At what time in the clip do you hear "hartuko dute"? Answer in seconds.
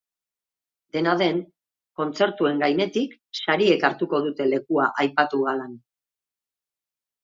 3.93-4.51